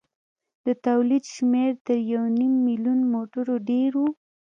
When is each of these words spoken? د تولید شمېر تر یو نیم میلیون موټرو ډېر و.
د 0.65 0.67
تولید 0.85 1.23
شمېر 1.35 1.71
تر 1.85 1.97
یو 2.13 2.23
نیم 2.39 2.53
میلیون 2.67 2.99
موټرو 3.13 3.55
ډېر 3.69 3.91
و. 3.97 4.01